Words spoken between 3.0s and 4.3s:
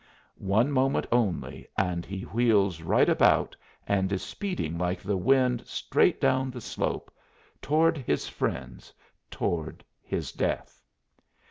about and is